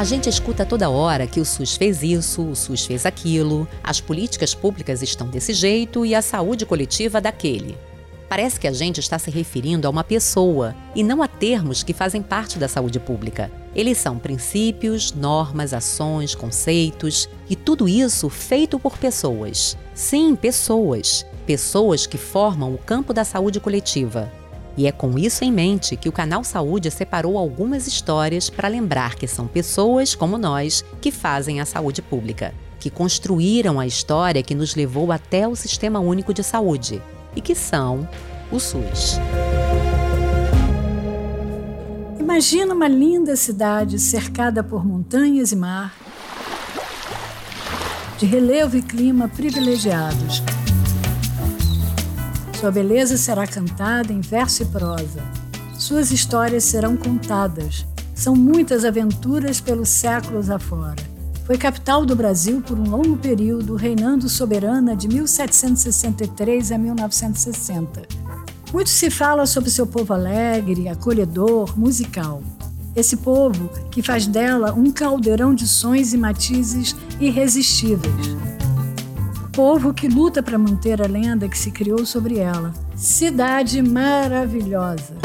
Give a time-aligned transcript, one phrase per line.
[0.00, 4.00] A gente escuta toda hora que o SUS fez isso, o SUS fez aquilo, as
[4.00, 7.76] políticas públicas estão desse jeito e a saúde coletiva daquele.
[8.26, 11.92] Parece que a gente está se referindo a uma pessoa e não a termos que
[11.92, 13.52] fazem parte da saúde pública.
[13.74, 19.76] Eles são princípios, normas, ações, conceitos e tudo isso feito por pessoas.
[19.94, 21.26] Sim, pessoas.
[21.46, 24.32] Pessoas que formam o campo da saúde coletiva.
[24.76, 29.16] E é com isso em mente que o Canal Saúde separou algumas histórias para lembrar
[29.16, 34.54] que são pessoas como nós que fazem a saúde pública, que construíram a história que
[34.54, 37.02] nos levou até o Sistema Único de Saúde
[37.34, 38.08] e que são
[38.50, 39.18] o SUS.
[42.18, 45.94] Imagina uma linda cidade cercada por montanhas e mar,
[48.18, 50.42] de relevo e clima privilegiados.
[52.60, 55.22] Sua beleza será cantada em verso e prosa.
[55.78, 57.86] Suas histórias serão contadas.
[58.14, 61.02] São muitas aventuras pelos séculos afora.
[61.46, 68.02] Foi capital do Brasil por um longo período, reinando soberana de 1763 a 1960.
[68.74, 72.42] Muito se fala sobre seu povo alegre, acolhedor, musical.
[72.94, 78.36] Esse povo que faz dela um caldeirão de sons e matizes irresistíveis.
[79.52, 82.72] Povo que luta para manter a lenda que se criou sobre ela.
[82.94, 85.16] Cidade maravilhosa.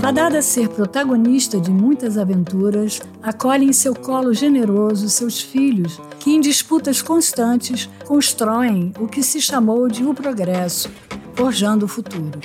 [0.00, 6.32] Fadada a ser protagonista de muitas aventuras, acolhe em seu colo generoso seus filhos, que
[6.32, 10.90] em disputas constantes constroem o que se chamou de o progresso,
[11.34, 12.40] forjando o futuro.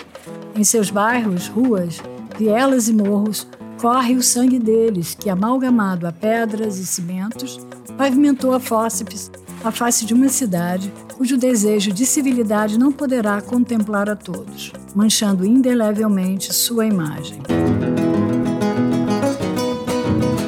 [0.56, 2.00] Em seus bairros, ruas,
[2.38, 3.48] vielas e morros,
[3.80, 7.60] corre o sangue deles, que, amalgamado a pedras e cimentos,
[8.02, 9.30] pavimentou a fósseis
[9.64, 15.46] a face de uma cidade cujo desejo de civilidade não poderá contemplar a todos, manchando
[15.46, 17.38] indelevelmente sua imagem.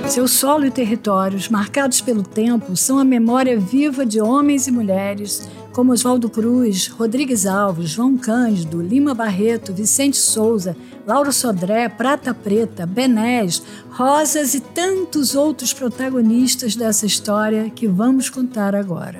[0.09, 5.47] Seu solo e territórios, marcados pelo tempo, são a memória viva de homens e mulheres
[5.73, 12.85] como Oswaldo Cruz, Rodrigues Alves, João Cândido, Lima Barreto, Vicente Souza, Lauro Sodré, Prata Preta,
[12.85, 19.19] Benés, Rosas e tantos outros protagonistas dessa história que vamos contar agora.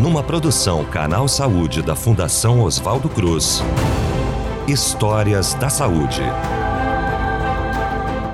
[0.00, 3.62] Numa produção Canal Saúde da Fundação Oswaldo Cruz.
[4.66, 6.20] Histórias da Saúde.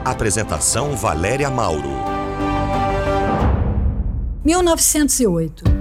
[0.05, 1.91] Apresentação Valéria Mauro.
[4.45, 5.80] 1908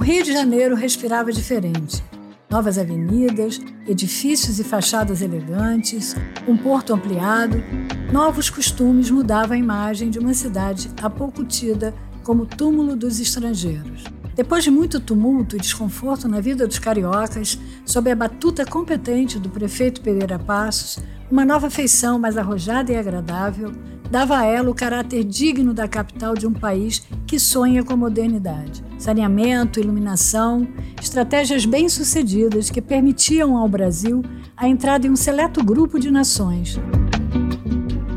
[0.00, 2.02] Rio de Janeiro respirava diferente.
[2.48, 6.16] Novas avenidas, edifícios e fachadas elegantes,
[6.48, 7.62] um porto ampliado,
[8.10, 11.94] novos costumes mudavam a imagem de uma cidade há pouco tida
[12.24, 14.04] como túmulo dos estrangeiros.
[14.34, 19.50] Depois de muito tumulto e desconforto na vida dos cariocas, sob a batuta competente do
[19.50, 20.98] prefeito Pereira Passos,
[21.30, 23.70] uma nova feição mais arrojada e agradável
[24.10, 27.96] dava a ela o caráter digno da capital de um país que sonha com a
[27.96, 28.84] modernidade.
[28.98, 30.66] Saneamento, iluminação,
[31.00, 34.22] estratégias bem-sucedidas que permitiam ao Brasil
[34.56, 36.78] a entrada em um seleto grupo de nações.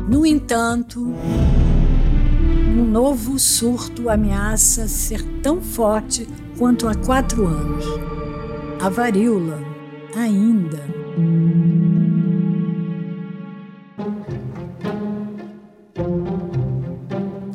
[0.08, 1.00] No entanto,
[2.76, 6.28] um novo surto ameaça ser tão forte
[6.58, 7.84] quanto há quatro anos.
[8.80, 9.62] A varíola,
[10.16, 10.82] ainda.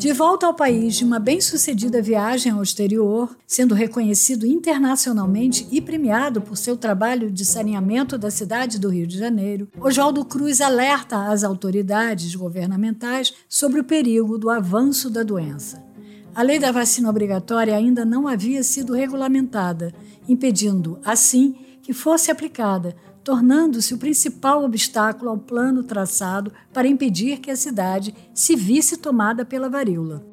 [0.09, 6.41] De volta ao país de uma bem-sucedida viagem ao exterior, sendo reconhecido internacionalmente e premiado
[6.41, 11.43] por seu trabalho de saneamento da cidade do Rio de Janeiro, Oswaldo Cruz alerta as
[11.43, 15.85] autoridades governamentais sobre o perigo do avanço da doença.
[16.33, 19.93] A lei da vacina obrigatória ainda não havia sido regulamentada,
[20.27, 21.53] impedindo, assim,
[21.83, 28.13] que fosse aplicada, tornando-se o principal obstáculo ao plano traçado para impedir que a cidade
[28.33, 30.25] se visse tomada pela varíola.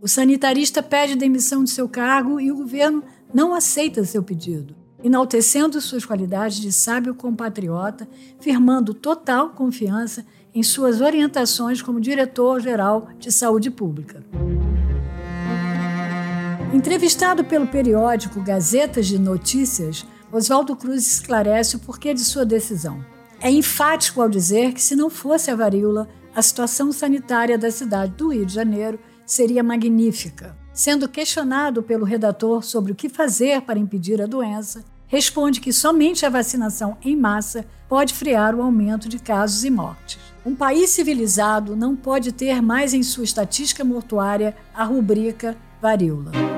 [0.00, 3.02] O sanitarista pede demissão de seu cargo e o governo
[3.32, 4.74] não aceita seu pedido,
[5.04, 8.08] enaltecendo suas qualidades de sábio compatriota,
[8.40, 10.24] firmando total confiança
[10.54, 14.24] em suas orientações como diretor-geral de saúde pública.
[16.72, 23.04] Entrevistado pelo periódico Gazetas de Notícias, Oswaldo Cruz esclarece o porquê de sua decisão.
[23.40, 28.12] É enfático ao dizer que, se não fosse a varíola, a situação sanitária da cidade
[28.12, 30.56] do Rio de Janeiro seria magnífica.
[30.72, 36.24] Sendo questionado pelo redator sobre o que fazer para impedir a doença, responde que somente
[36.24, 40.18] a vacinação em massa pode frear o aumento de casos e mortes.
[40.46, 46.49] Um país civilizado não pode ter mais em sua estatística mortuária a rubrica varíola.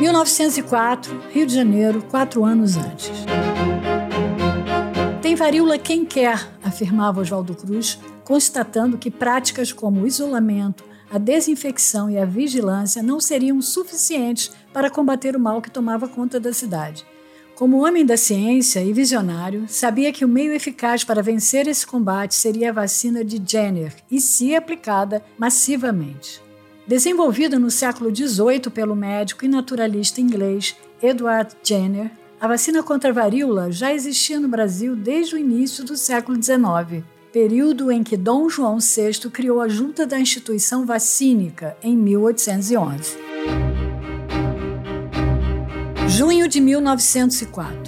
[0.00, 3.12] 1904, Rio de Janeiro, quatro anos antes.
[5.22, 12.10] Tem varíola quem quer, afirmava Oswaldo Cruz, constatando que práticas como o isolamento, a desinfecção
[12.10, 17.06] e a vigilância não seriam suficientes para combater o mal que tomava conta da cidade.
[17.54, 22.34] Como homem da ciência e visionário, sabia que o meio eficaz para vencer esse combate
[22.34, 26.42] seria a vacina de Jenner e, se aplicada massivamente.
[26.86, 33.12] Desenvolvida no século XVIII pelo médico e naturalista inglês Edward Jenner, a vacina contra a
[33.12, 37.02] varíola já existia no Brasil desde o início do século XIX,
[37.32, 43.16] período em que Dom João VI criou a Junta da Instituição Vacínica, em 1811.
[46.06, 47.83] Junho de 1904.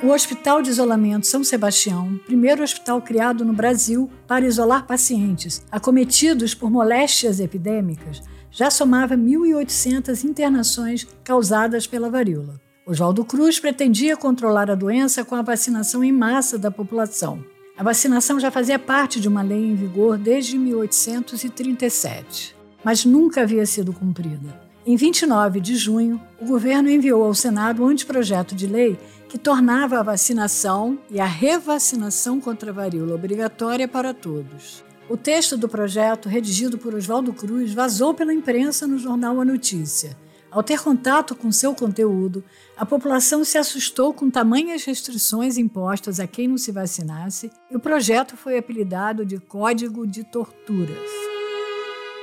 [0.00, 6.54] O Hospital de Isolamento São Sebastião, primeiro hospital criado no Brasil para isolar pacientes acometidos
[6.54, 12.60] por moléstias epidêmicas, já somava 1.800 internações causadas pela varíola.
[12.86, 17.44] Oswaldo Cruz pretendia controlar a doença com a vacinação em massa da população.
[17.76, 22.54] A vacinação já fazia parte de uma lei em vigor desde 1837,
[22.84, 24.68] mas nunca havia sido cumprida.
[24.86, 28.98] Em 29 de junho, o governo enviou ao Senado um anteprojeto de lei
[29.28, 34.82] que tornava a vacinação e a revacinação contra a varíola obrigatória para todos.
[35.08, 40.16] O texto do projeto, redigido por Oswaldo Cruz, vazou pela imprensa no jornal A Notícia.
[40.50, 42.42] Ao ter contato com seu conteúdo,
[42.76, 47.80] a população se assustou com tamanhas restrições impostas a quem não se vacinasse e o
[47.80, 51.10] projeto foi apelidado de Código de Torturas.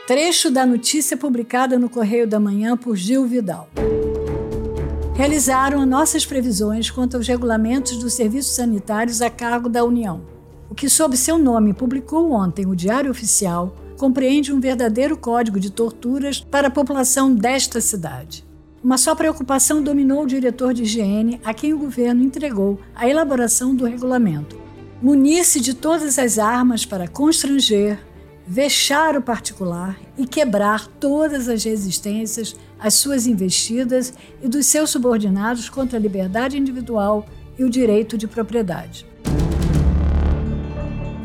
[0.08, 3.70] Trecho da notícia publicada no Correio da Manhã por Gil Vidal.
[5.16, 10.22] Realizaram nossas previsões quanto aos regulamentos dos serviços sanitários a cargo da União.
[10.70, 15.70] O que, sob seu nome, publicou ontem o Diário Oficial, compreende um verdadeiro código de
[15.70, 18.46] torturas para a população desta cidade.
[18.84, 23.74] Uma só preocupação dominou o diretor de higiene, a quem o governo entregou a elaboração
[23.74, 24.60] do regulamento.
[25.02, 27.98] Munir-se de todas as armas para constranger,
[28.48, 35.70] vexar o particular e quebrar todas as resistências às suas investidas e dos seus subordinados
[35.70, 37.26] contra a liberdade individual
[37.58, 39.06] e o direito de propriedade.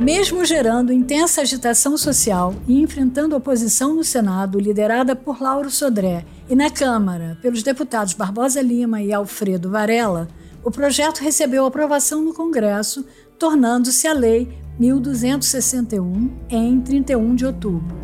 [0.01, 6.57] Mesmo gerando intensa agitação social e enfrentando oposição no Senado, liderada por Lauro Sodré, e
[6.57, 10.27] na Câmara, pelos deputados Barbosa Lima e Alfredo Varela,
[10.65, 13.05] o projeto recebeu aprovação no Congresso,
[13.39, 17.95] tornando-se a lei 1261, em 31 de outubro.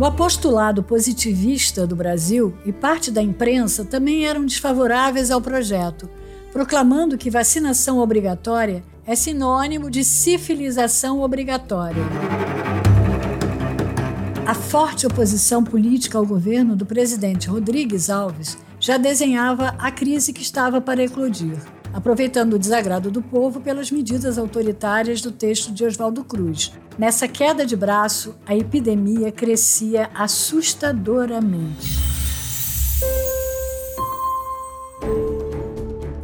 [0.00, 6.08] O apostolado positivista do Brasil e parte da imprensa também eram desfavoráveis ao projeto,
[6.50, 12.02] proclamando que vacinação obrigatória é sinônimo de civilização obrigatória.
[14.46, 20.40] A forte oposição política ao governo do presidente Rodrigues Alves já desenhava a crise que
[20.40, 21.58] estava para eclodir
[21.94, 26.72] aproveitando o desagrado do povo pelas medidas autoritárias do texto de Oswaldo Cruz.
[26.98, 32.02] Nessa queda de braço, a epidemia crescia assustadoramente.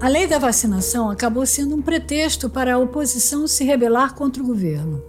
[0.00, 4.46] A lei da vacinação acabou sendo um pretexto para a oposição se rebelar contra o
[4.46, 5.00] governo.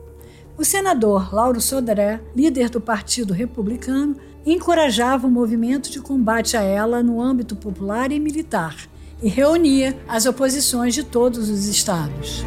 [0.57, 4.15] O senador Lauro Sodré, líder do Partido Republicano,
[4.45, 8.90] encorajava o movimento de combate a ela no âmbito popular e militar
[9.21, 12.43] e reunia as oposições de todos os estados.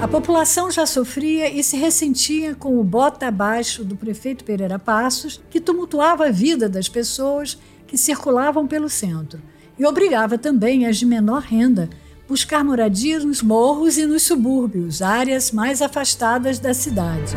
[0.00, 5.40] A população já sofria e se ressentia com o bota abaixo do prefeito Pereira Passos,
[5.50, 9.40] que tumultuava a vida das pessoas que circulavam pelo centro
[9.78, 11.88] e obrigava também as de menor renda
[12.28, 17.34] buscar moradia nos morros e nos subúrbios, áreas mais afastadas da cidade.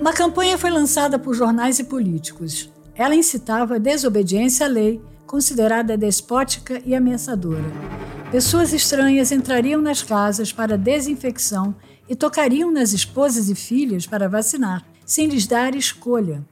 [0.00, 2.68] Uma campanha foi lançada por jornais e políticos.
[2.96, 7.64] Ela incitava a desobediência à lei, considerada despótica e ameaçadora.
[8.30, 11.74] Pessoas estranhas entrariam nas casas para desinfecção
[12.08, 16.42] e tocariam nas esposas e filhas para vacinar, sem lhes dar escolha.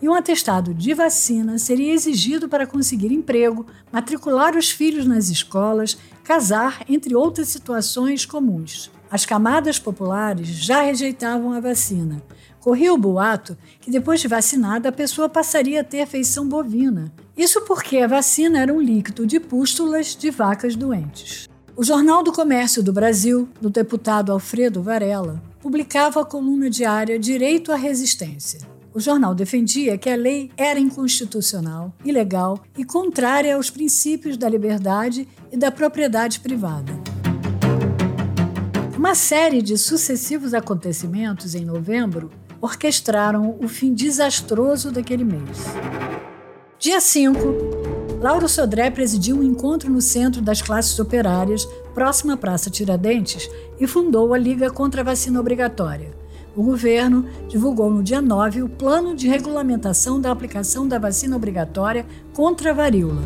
[0.00, 5.98] E um atestado de vacina seria exigido para conseguir emprego, matricular os filhos nas escolas,
[6.24, 8.90] casar, entre outras situações comuns.
[9.10, 12.22] As camadas populares já rejeitavam a vacina,
[12.60, 17.10] Corria o boato que depois de vacinada a pessoa passaria a ter feição bovina.
[17.36, 21.48] Isso porque a vacina era um líquido de pústulas de vacas doentes.
[21.74, 27.72] O Jornal do Comércio do Brasil, do deputado Alfredo Varela, publicava a coluna diária Direito
[27.72, 28.60] à Resistência.
[28.92, 35.26] O jornal defendia que a lei era inconstitucional, ilegal e contrária aos princípios da liberdade
[35.50, 36.92] e da propriedade privada.
[38.96, 45.66] Uma série de sucessivos acontecimentos em novembro orquestraram o fim desastroso daquele mês.
[46.78, 52.70] Dia 5, Lauro Sodré presidiu um encontro no centro das classes operárias, próxima à Praça
[52.70, 56.10] Tiradentes, e fundou a Liga contra a Vacina Obrigatória.
[56.56, 62.04] O governo divulgou no dia 9 o plano de regulamentação da aplicação da vacina obrigatória
[62.34, 63.22] contra a varíola.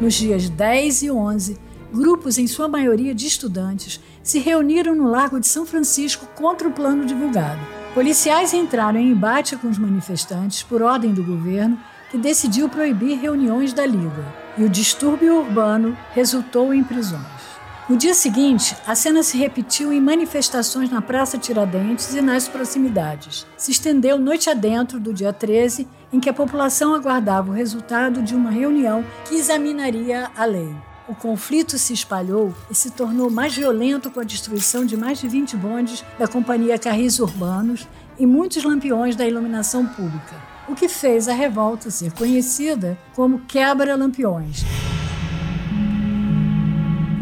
[0.00, 1.58] Nos dias 10 e 11,
[1.92, 6.72] grupos, em sua maioria de estudantes, se reuniram no Largo de São Francisco contra o
[6.72, 7.60] plano divulgado.
[7.94, 11.78] Policiais entraram em embate com os manifestantes por ordem do governo,
[12.10, 14.24] que decidiu proibir reuniões da Liga,
[14.56, 17.52] e o distúrbio urbano resultou em prisões.
[17.88, 23.46] No dia seguinte, a cena se repetiu em manifestações na Praça Tiradentes e nas proximidades.
[23.56, 28.34] Se estendeu noite adentro do dia 13, em que a população aguardava o resultado de
[28.34, 30.74] uma reunião que examinaria a lei.
[31.08, 35.26] O conflito se espalhou e se tornou mais violento com a destruição de mais de
[35.26, 40.36] 20 bondes da Companhia Carris Urbanos e muitos lampiões da iluminação pública,
[40.68, 44.62] o que fez a revolta ser conhecida como Quebra-Lampiões.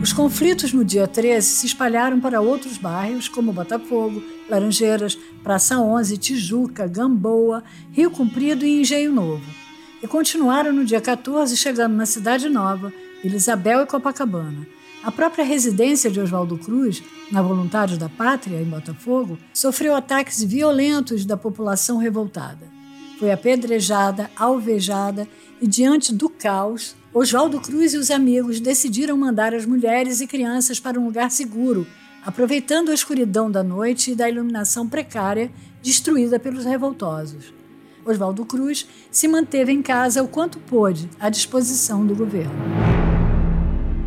[0.02, 6.18] Os conflitos no dia 13 se espalharam para outros bairros, como Botafogo, Laranjeiras, Praça 11,
[6.18, 9.44] Tijuca, Gamboa, Rio Comprido e Engenho Novo.
[10.02, 12.90] E continuaram no dia 14, chegando na Cidade Nova,
[13.22, 14.66] Vila Isabel e Copacabana.
[15.02, 21.24] A própria residência de Oswaldo Cruz, na Voluntários da Pátria, em Botafogo, sofreu ataques violentos
[21.24, 22.68] da população revoltada.
[23.18, 25.26] Foi apedrejada, alvejada
[25.60, 30.78] e, diante do caos, Oswaldo Cruz e os amigos decidiram mandar as mulheres e crianças
[30.78, 31.86] para um lugar seguro,
[32.24, 35.50] aproveitando a escuridão da noite e da iluminação precária
[35.82, 37.52] destruída pelos revoltosos.
[38.04, 42.99] Oswaldo Cruz se manteve em casa o quanto pôde à disposição do governo.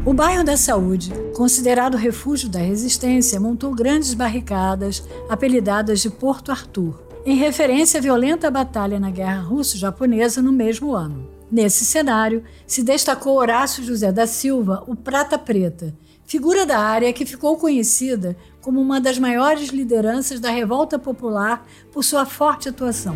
[0.06, 7.02] O bairro da Saúde, considerado refúgio da resistência, montou grandes barricadas, apelidadas de Porto Arthur,
[7.26, 11.30] em referência à violenta batalha na Guerra Russo-Japonesa no mesmo ano.
[11.50, 15.96] Nesse cenário, se destacou Horácio José da Silva, o Prata Preta,
[16.26, 22.04] figura da área que ficou conhecida como uma das maiores lideranças da revolta popular por
[22.04, 23.16] sua forte atuação.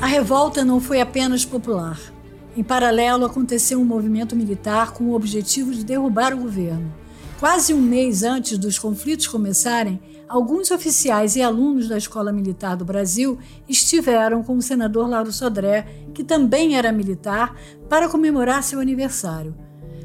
[0.00, 2.15] A revolta não foi apenas popular.
[2.56, 6.90] Em paralelo, aconteceu um movimento militar com o objetivo de derrubar o governo.
[7.38, 12.82] Quase um mês antes dos conflitos começarem, alguns oficiais e alunos da Escola Militar do
[12.82, 17.54] Brasil estiveram com o senador Lauro Sodré, que também era militar,
[17.90, 19.54] para comemorar seu aniversário.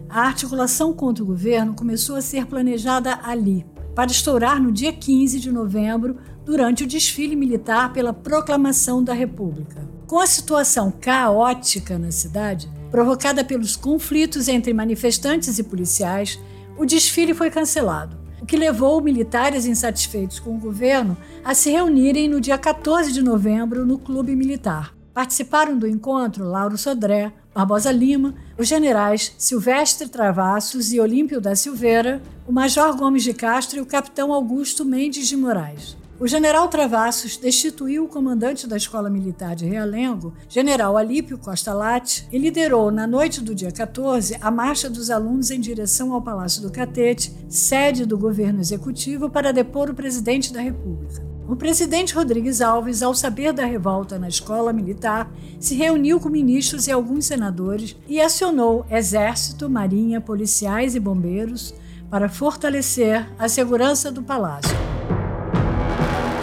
[0.10, 3.66] A articulação contra o governo começou a ser planejada ali,
[3.96, 10.01] para estourar no dia 15 de novembro, durante o desfile militar pela proclamação da República.
[10.12, 16.38] Com a situação caótica na cidade, provocada pelos conflitos entre manifestantes e policiais,
[16.78, 21.16] o desfile foi cancelado o que levou militares insatisfeitos com o governo
[21.46, 24.94] a se reunirem no dia 14 de novembro no Clube Militar.
[25.14, 32.22] Participaram do encontro Lauro Sodré, Barbosa Lima, os generais Silvestre Travassos e Olímpio da Silveira,
[32.46, 36.01] o Major Gomes de Castro e o capitão Augusto Mendes de Moraes.
[36.22, 42.28] O general Travassos destituiu o comandante da Escola Militar de Realengo, general Alípio Costa Late,
[42.32, 46.62] e liderou, na noite do dia 14, a marcha dos alunos em direção ao Palácio
[46.62, 51.26] do Catete, sede do governo executivo, para depor o presidente da República.
[51.48, 55.28] O presidente Rodrigues Alves, ao saber da revolta na escola militar,
[55.60, 61.74] se reuniu com ministros e alguns senadores e acionou exército, marinha, policiais e bombeiros
[62.12, 64.91] para fortalecer a segurança do palácio.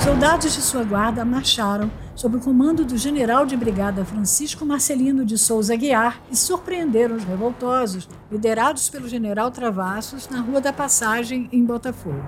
[0.02, 5.36] Soldados de sua guarda marcharam sob o comando do general de brigada Francisco Marcelino de
[5.36, 11.64] Souza Guiar e surpreenderam os revoltosos, liderados pelo general Travassos, na Rua da Passagem, em
[11.64, 12.22] Botafogo.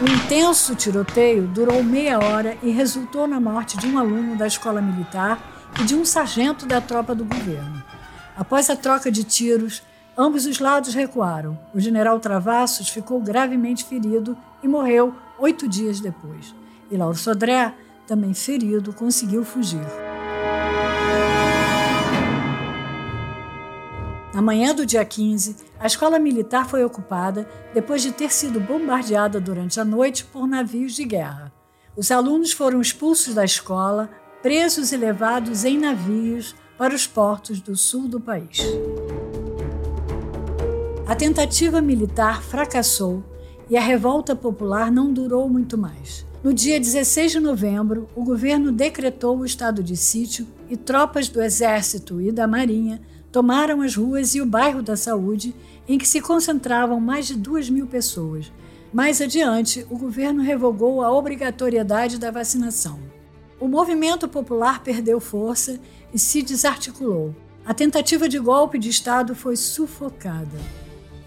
[0.00, 4.80] O intenso tiroteio durou meia hora e resultou na morte de um aluno da escola
[4.80, 5.38] militar
[5.80, 7.82] e de um sargento da tropa do governo.
[8.36, 9.82] Após a troca de tiros,
[10.16, 11.58] ambos os lados recuaram.
[11.74, 16.54] O general Travassos ficou gravemente ferido e morreu oito dias depois.
[16.90, 17.74] E Lauro Sodré,
[18.06, 19.86] também ferido, conseguiu fugir.
[24.32, 29.40] Na manhã do dia 15, a escola militar foi ocupada depois de ter sido bombardeada
[29.40, 31.52] durante a noite por navios de guerra.
[31.96, 34.08] Os alunos foram expulsos da escola,
[34.40, 38.60] presos e levados em navios para os portos do sul do país.
[41.06, 43.24] A tentativa militar fracassou
[43.70, 46.26] e a revolta popular não durou muito mais.
[46.42, 51.40] No dia 16 de novembro, o governo decretou o estado de sítio e tropas do
[51.40, 53.00] Exército e da Marinha
[53.30, 55.54] tomaram as ruas e o bairro da Saúde,
[55.86, 58.50] em que se concentravam mais de duas mil pessoas.
[58.92, 62.98] Mais adiante, o governo revogou a obrigatoriedade da vacinação.
[63.60, 65.78] o movimento popular perdeu força
[66.14, 67.36] e se desarticulou.
[67.62, 70.79] A tentativa de golpe de Estado foi sufocada.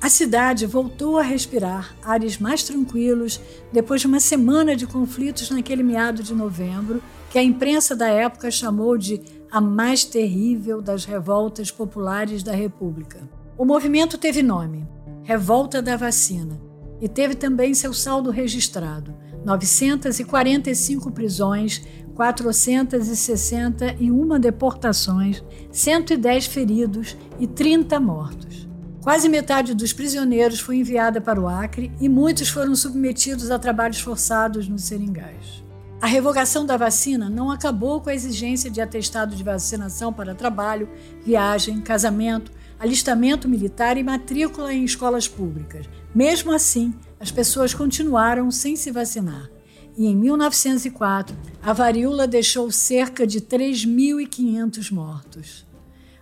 [0.04, 3.40] A cidade voltou a respirar ares mais tranquilos
[3.72, 8.52] depois de uma semana de conflitos naquele meado de novembro, que a imprensa da época
[8.52, 13.22] chamou de a mais terrível das revoltas populares da República.
[13.58, 14.86] O movimento teve nome:
[15.24, 16.60] Revolta da Vacina,
[17.00, 21.82] e teve também seu saldo registrado: 945 prisões,
[22.14, 25.42] 461 deportações,
[25.72, 28.73] 110 feridos e 30 mortos.
[29.04, 34.00] Quase metade dos prisioneiros foi enviada para o Acre e muitos foram submetidos a trabalhos
[34.00, 35.62] forçados nos seringais.
[36.02, 40.88] A revogação da vacina não acabou com a exigência de atestado de vacinação para trabalho,
[41.22, 45.86] viagem, casamento, alistamento militar e matrícula em escolas públicas.
[46.16, 49.50] Mesmo assim, as pessoas continuaram sem se vacinar
[49.98, 55.68] e em 1904 a varíola deixou cerca de 3.500 mortos.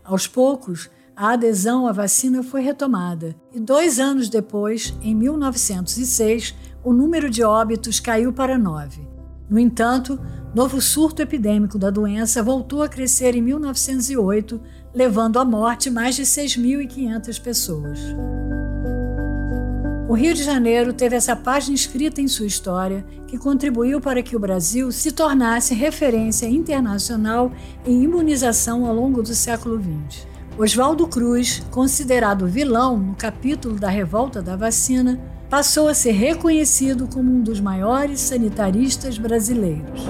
[0.03, 0.89] Aos poucos,
[1.21, 7.43] a adesão à vacina foi retomada e dois anos depois, em 1906, o número de
[7.43, 9.07] óbitos caiu para nove.
[9.47, 10.19] No entanto,
[10.55, 14.59] novo surto epidêmico da doença voltou a crescer em 1908,
[14.95, 17.99] levando à morte mais de 6.500 pessoas.
[20.09, 24.35] O Rio de Janeiro teve essa página escrita em sua história que contribuiu para que
[24.35, 27.51] o Brasil se tornasse referência internacional
[27.85, 30.30] em imunização ao longo do século XX.
[30.63, 37.31] Oswaldo Cruz, considerado vilão no capítulo da revolta da vacina, passou a ser reconhecido como
[37.31, 40.03] um dos maiores sanitaristas brasileiros.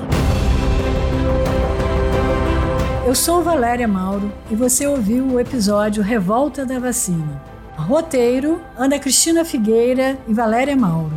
[3.07, 7.41] Eu sou Valéria Mauro e você ouviu o episódio Revolta da Vacina.
[7.77, 11.15] Roteiro: Ana Cristina Figueira e Valéria Mauro.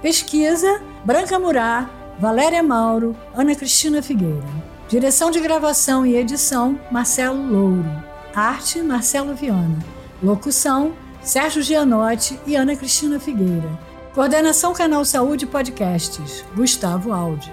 [0.00, 1.90] Pesquisa: Branca Murá,
[2.20, 4.46] Valéria Mauro, Ana Cristina Figueira.
[4.88, 8.05] Direção de gravação e edição: Marcelo Louro.
[8.36, 9.78] Arte: Marcelo Viana.
[10.22, 13.70] Locução: Sérgio Gianotti e Ana Cristina Figueira.
[14.14, 17.50] Coordenação Canal Saúde Podcasts: Gustavo Aldi.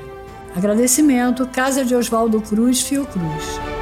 [0.54, 3.73] Agradecimento: Casa de Oswaldo Cruz Fiocruz.